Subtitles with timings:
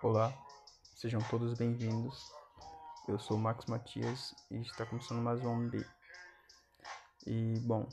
[0.00, 0.32] Olá,
[0.94, 2.32] sejam todos bem-vindos.
[3.08, 5.84] Eu sou o Max Matias e está começando mais um MB.
[7.26, 7.84] E bom,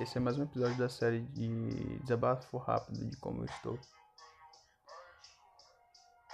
[0.00, 3.78] esse é mais um episódio da série de desabafo rápido de como eu estou.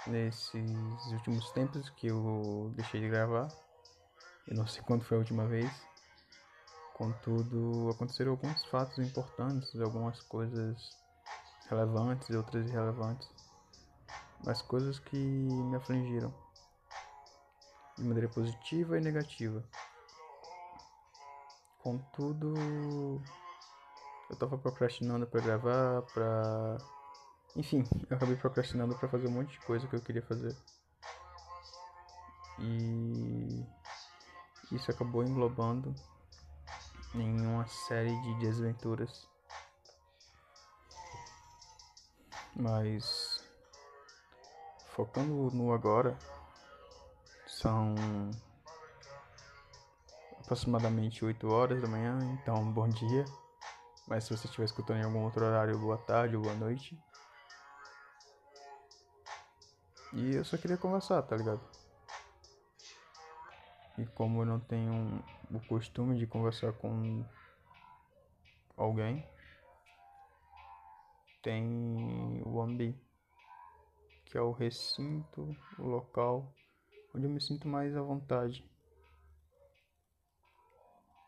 [0.07, 3.49] Nesses últimos tempos que eu deixei de gravar,
[4.47, 5.69] eu não sei quando foi a última vez.
[6.93, 10.97] Contudo, aconteceram alguns fatos importantes, algumas coisas
[11.69, 13.29] relevantes e outras irrelevantes,
[14.43, 16.33] mas coisas que me afligiram
[17.97, 19.63] de maneira positiva e negativa.
[21.79, 22.53] Contudo,
[24.29, 26.77] eu tava procrastinando para gravar, para
[27.55, 30.55] enfim, eu acabei procrastinando para fazer um monte de coisa que eu queria fazer.
[32.59, 33.65] E
[34.71, 35.93] isso acabou englobando
[37.15, 39.27] em uma série de desventuras
[42.55, 43.32] Mas
[44.93, 46.17] focando no agora,
[47.47, 47.95] são
[50.39, 53.25] aproximadamente 8 horas da manhã, então bom dia.
[54.07, 56.97] Mas se você estiver escutando em algum outro horário, boa tarde ou boa noite.
[60.13, 61.61] E eu só queria conversar, tá ligado?
[63.97, 67.25] E como eu não tenho o costume de conversar com
[68.77, 69.27] alguém,
[71.41, 72.95] tem o Ambi,
[74.33, 76.51] que é o recinto, o local
[77.13, 78.67] onde eu me sinto mais à vontade.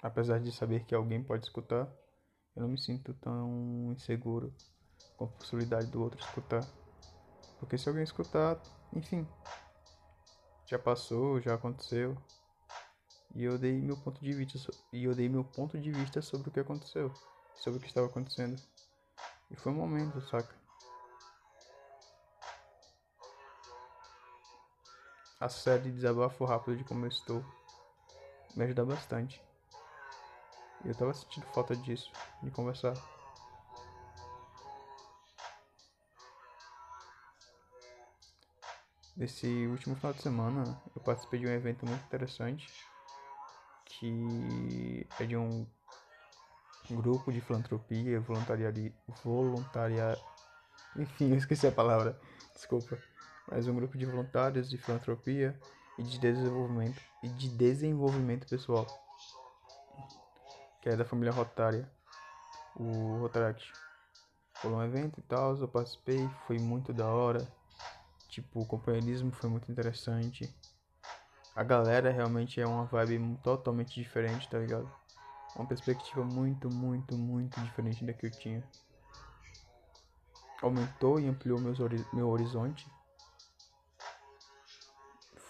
[0.02, 1.88] Apesar de saber que alguém pode escutar,
[2.56, 4.52] eu não me sinto tão inseguro
[5.18, 6.66] com a possibilidade do outro escutar.
[7.60, 8.60] Porque se alguém escutar,
[8.92, 9.28] enfim,
[10.66, 12.18] já passou, já aconteceu.
[13.36, 16.50] E eu dei meu ponto de vista e eu dei meu ponto de vista sobre
[16.50, 17.14] o que aconteceu,
[17.54, 18.60] sobre o que estava acontecendo.
[19.52, 20.65] E foi um momento, saca?
[25.40, 27.44] A série Desabafo Rápido de Como Eu Estou
[28.56, 29.42] me ajuda bastante.
[30.84, 32.10] Eu tava sentindo falta disso,
[32.42, 32.94] de conversar.
[39.18, 42.70] Nesse último final de semana, eu participei de um evento muito interessante
[43.86, 45.66] que é de um
[46.92, 48.92] grupo de filantropia, voluntariado,
[49.24, 50.18] voluntaria,
[50.96, 52.20] enfim, eu esqueci a palavra,
[52.54, 52.98] desculpa,
[53.48, 55.60] mas um grupo de voluntários de filantropia
[55.98, 58.88] e de desenvolvimento e de desenvolvimento pessoal,
[60.82, 61.90] que é da família Rotária,
[62.76, 63.74] o Rotaract.
[64.62, 67.48] Foi um evento e tal, eu participei, foi muito da hora.
[68.28, 70.50] Tipo, o companheirismo foi muito interessante.
[71.56, 74.90] A galera realmente é uma vibe totalmente diferente, tá ligado?
[75.56, 78.62] uma perspectiva muito, muito, muito diferente da que eu tinha.
[80.62, 81.80] Aumentou e ampliou meus,
[82.12, 82.95] meu horizonte.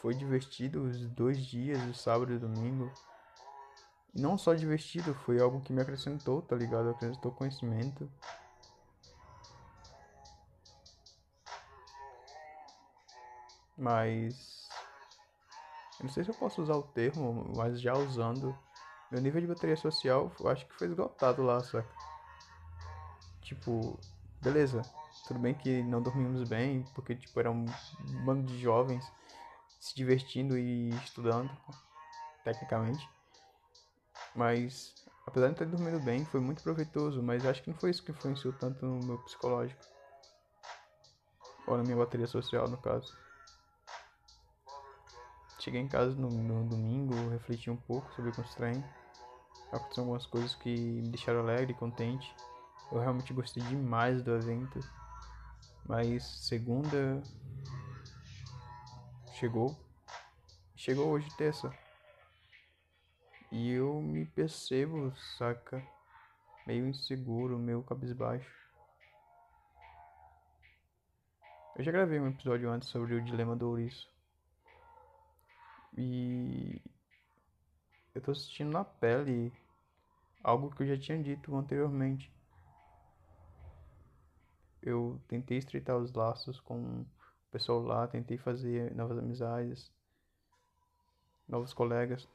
[0.06, 2.92] Foi divertido os dois dias, o sábado e o domingo.
[4.14, 6.92] E não só divertido, foi algo que me acrescentou, tá ligado?
[6.92, 8.08] Acrescentou conhecimento.
[13.76, 14.70] Mas.
[16.00, 18.56] Eu não sei se eu posso usar o termo, mas já usando
[19.10, 21.90] meu nível de bateria social, eu acho que foi esgotado lá, saca?
[23.42, 24.00] Tipo,
[24.40, 24.84] beleza.
[25.28, 27.66] Tudo bem que não dormimos bem, porque, tipo, era um
[28.24, 29.04] bando de jovens
[29.86, 31.50] se divertindo e estudando,
[32.44, 33.08] tecnicamente.
[34.36, 34.94] Mas,
[35.26, 38.04] apesar de não ter dormido bem, foi muito proveitoso, mas acho que não foi isso
[38.04, 39.82] que influenciou tanto no meu psicológico.
[41.68, 43.14] Ou na minha bateria social, no caso.
[45.60, 48.84] Cheguei em casa no, no domingo, refleti um pouco sobre o constrain
[49.76, 52.36] aconteceram algumas coisas que me deixaram alegre e contente.
[52.92, 54.80] Eu realmente gostei demais do evento.
[55.88, 57.22] Mas segunda
[59.36, 59.78] chegou.
[60.78, 61.70] Chegou hoje terça.
[63.52, 65.86] E eu me percebo, saca?
[66.66, 68.50] Meio inseguro, meio cabisbaixo.
[71.76, 74.10] Eu já gravei um episódio antes sobre o dilema do ouriço.
[75.98, 76.82] E
[78.14, 79.52] eu tô sentindo na pele
[80.42, 82.32] algo que eu já tinha dito anteriormente.
[84.82, 87.06] Eu tentei estreitar os laços com
[87.56, 89.90] pessoal lá, tentei fazer novas amizades,
[91.48, 92.28] novos colegas.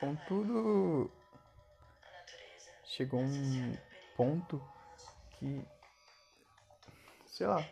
[0.00, 1.10] Contudo,
[2.82, 3.76] chegou um
[4.16, 4.58] ponto
[5.32, 5.62] que,
[7.26, 7.68] sei lá,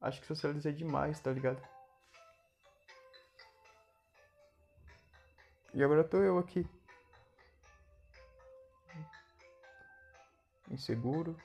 [0.00, 1.62] acho que socializei demais, tá ligado?
[5.72, 6.66] E agora tô eu aqui.
[10.68, 11.36] Inseguro.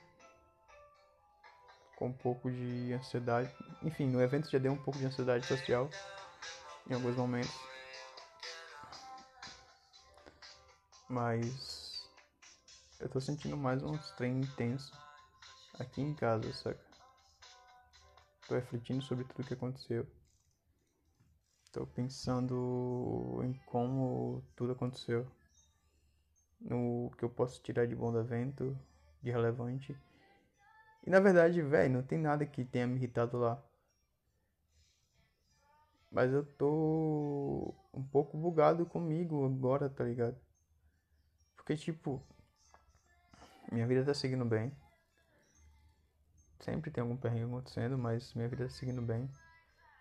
[2.04, 3.50] Com um pouco de ansiedade.
[3.82, 5.90] Enfim, no evento já deu um pouco de ansiedade social
[6.86, 7.66] em alguns momentos.
[11.08, 12.12] Mas
[13.00, 14.92] eu tô sentindo mais um trem intenso
[15.80, 16.78] aqui em casa, saca?
[18.50, 20.06] Tô refletindo sobre tudo que aconteceu.
[21.72, 25.26] Tô pensando em como tudo aconteceu.
[26.60, 28.78] No que eu posso tirar de bom do evento,
[29.22, 29.96] de relevante.
[31.06, 33.62] E na verdade, velho, não tem nada que tenha me irritado lá.
[36.12, 40.38] Mas eu tô um pouco bugado comigo agora, tá ligado?
[41.56, 42.22] Porque, tipo,
[43.72, 44.72] minha vida tá seguindo bem.
[46.60, 49.30] Sempre tem algum perrengue acontecendo, mas minha vida tá seguindo bem.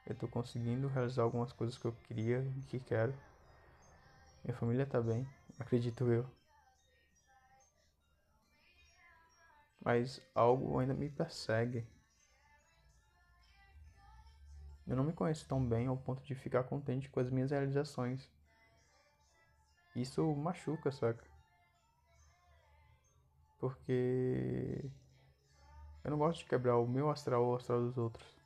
[0.06, 3.14] Eu tô conseguindo realizar algumas coisas que eu queria e que quero.
[4.44, 5.26] Minha família tá bem,
[5.58, 6.41] acredito eu.
[9.84, 11.84] Mas algo ainda me persegue.
[14.86, 18.30] Eu não me conheço tão bem ao ponto de ficar contente com as minhas realizações.
[19.94, 21.24] Isso machuca, saca?
[23.58, 24.90] Porque
[26.04, 28.36] eu não gosto de quebrar o meu astral ou o astral dos outros.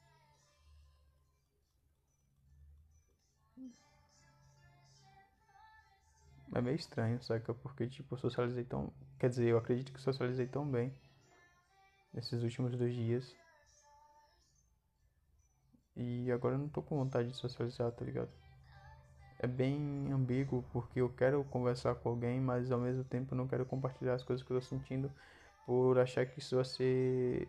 [6.55, 7.53] É meio estranho, saca?
[7.53, 8.93] Porque, tipo, socializei tão.
[9.19, 10.95] Quer dizer, eu acredito que socializei tão bem
[12.17, 13.37] nesses últimos dois dias.
[15.95, 18.31] E agora eu não tô com vontade de socializar, tá ligado?
[19.39, 23.47] É bem ambíguo porque eu quero conversar com alguém, mas ao mesmo tempo eu não
[23.47, 25.13] quero compartilhar as coisas que eu tô sentindo
[25.67, 27.49] por achar que isso vai ser.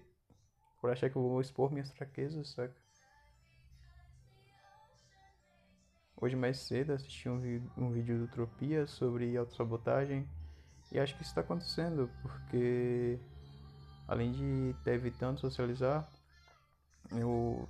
[0.81, 2.75] por achar que eu vou expor minhas fraquezas, saca?
[6.19, 10.27] Hoje mais cedo assisti um, vi um vídeo do Tropia sobre autossabotagem
[10.91, 13.19] e acho que isso está acontecendo porque
[14.07, 16.07] além de estar evitando socializar,
[17.11, 17.67] eu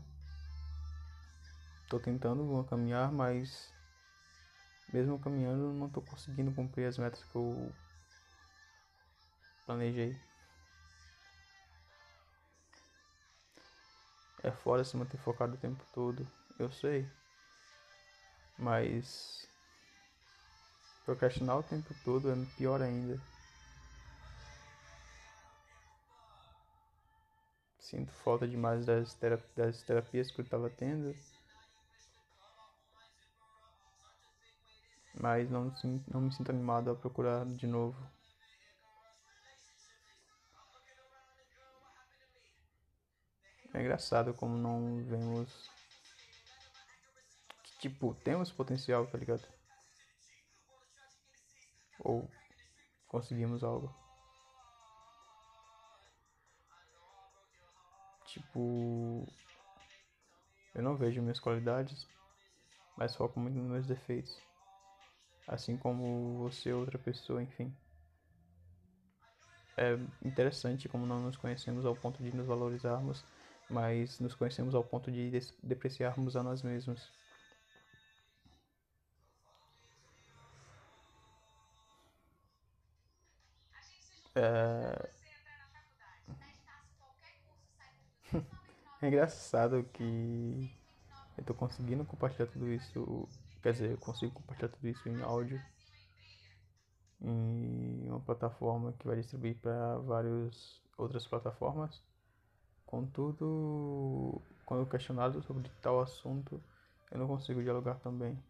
[1.89, 3.71] tô tentando caminhar, mas
[4.91, 7.71] mesmo caminhando não tô conseguindo cumprir as metas que eu
[9.65, 10.15] planejei.
[14.43, 16.25] É fora se manter focado o tempo todo,
[16.59, 17.05] eu sei.
[18.57, 19.47] Mas
[21.05, 23.19] procrastinar o tempo todo é pior ainda.
[27.89, 31.15] Sinto falta demais das, terap das terapias que eu estava tendo.
[35.13, 35.73] Mas não,
[36.11, 37.97] não me sinto animado a procurar de novo.
[43.73, 45.69] É engraçado como não vemos.
[47.79, 49.47] Tipo, temos potencial, tá ligado?
[51.99, 52.29] Ou
[53.07, 54.06] conseguimos algo.
[58.47, 59.27] Tipo,
[60.73, 62.07] eu não vejo minhas qualidades,
[62.97, 64.41] mas foco muito nos meus defeitos.
[65.47, 67.73] Assim como você, outra pessoa, enfim.
[69.75, 73.23] É interessante como não nos conhecemos ao ponto de nos valorizarmos,
[73.69, 75.29] mas nos conhecemos ao ponto de
[75.61, 77.11] depreciarmos a nós mesmos.
[84.35, 85.26] É...
[88.99, 90.75] É engraçado que
[91.37, 93.29] eu tô conseguindo compartilhar tudo isso.
[93.61, 95.61] Quer dizer, eu consigo compartilhar tudo isso em áudio
[97.21, 102.01] em uma plataforma que vai distribuir para várias outras plataformas.
[102.85, 106.61] Contudo, quando questionado sobre tal assunto,
[107.11, 108.41] eu não consigo dialogar tão bem.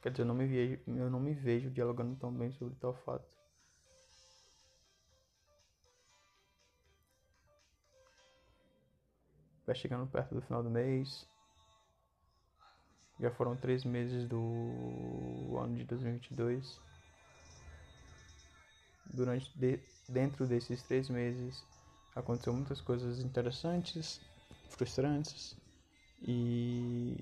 [0.00, 2.94] Quer dizer, eu não me vejo, eu não me vejo dialogando tão bem sobre tal
[2.94, 3.35] fato.
[9.66, 11.28] Vai chegando perto do final do mês.
[13.18, 16.80] Já foram três meses do ano de 2022.
[19.06, 21.64] Durante de, dentro desses três meses
[22.14, 24.20] aconteceu muitas coisas interessantes,
[24.70, 25.56] frustrantes
[26.22, 27.16] e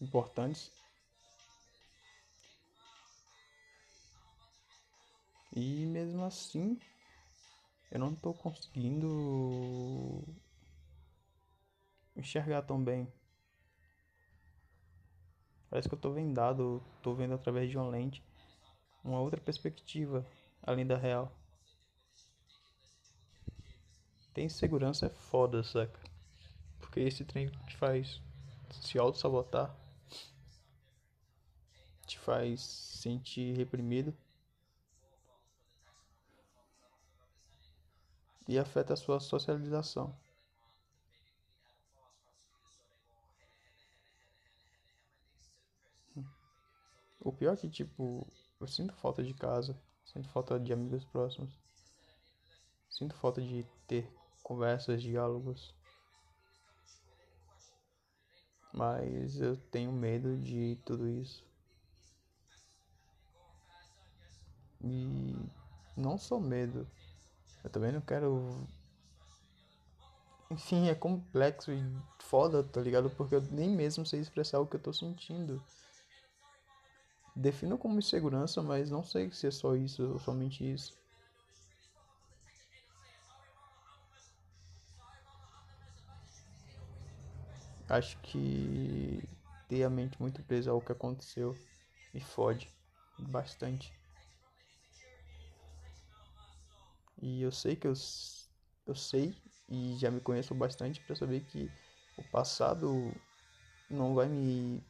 [0.00, 0.72] importantes.
[5.56, 6.78] E mesmo assim,
[7.94, 10.22] eu não tô conseguindo
[12.16, 13.10] enxergar tão bem.
[15.70, 18.22] Parece que eu tô vendado, tô vendo através de uma lente
[19.04, 20.26] uma outra perspectiva
[20.62, 21.30] além da real.
[24.32, 26.00] Tem segurança é foda, saca?
[26.80, 28.20] Porque esse trem te faz
[28.70, 29.72] se auto-sabotar,
[32.06, 34.12] te faz sentir reprimido
[38.48, 40.14] e afeta a sua socialização.
[47.20, 48.26] O pior é que, tipo,
[48.60, 49.74] eu sinto falta de casa,
[50.04, 51.58] sinto falta de amigos próximos,
[52.90, 54.06] sinto falta de ter
[54.42, 55.74] conversas, diálogos.
[58.74, 61.42] Mas eu tenho medo de tudo isso.
[64.82, 65.34] E
[65.96, 66.86] não só medo,
[67.64, 68.68] eu também não quero.
[70.50, 71.82] Enfim, é complexo e
[72.20, 73.10] foda, tá ligado?
[73.10, 75.60] Porque eu nem mesmo sei expressar o que eu tô sentindo.
[77.36, 80.94] Defino como insegurança, mas não sei se é só isso ou somente isso.
[87.88, 89.22] Acho que
[89.68, 91.54] ter a mente muito presa ao que aconteceu
[92.12, 92.68] me fode
[93.18, 93.92] bastante.
[97.26, 97.94] E eu sei que eu,
[98.86, 99.34] eu sei
[99.66, 101.72] e já me conheço bastante para saber que
[102.14, 103.18] o passado
[103.88, 104.84] não vai me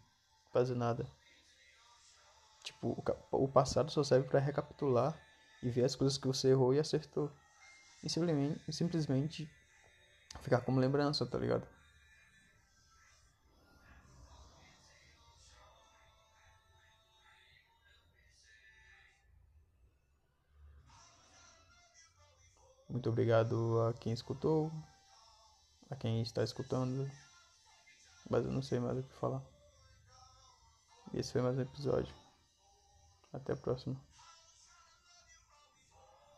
[0.51, 1.09] fazer nada.
[2.65, 3.01] Tipo,
[3.31, 5.17] o passado só serve para recapitular
[5.63, 7.31] e ver as coisas que você errou e acertou.
[8.03, 9.51] E simplesmente, simplesmente
[10.41, 11.69] ficar como lembrança, tá ligado?
[22.95, 24.71] Muito obrigado a quem escutou,
[25.91, 27.11] a quem está escutando,
[28.31, 29.43] mas eu não sei mais o que falar.
[31.13, 32.15] Esse foi mais um episódio.
[33.33, 34.14] Até a próxima.